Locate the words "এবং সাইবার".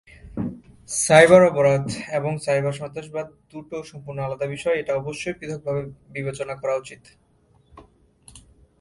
2.17-2.73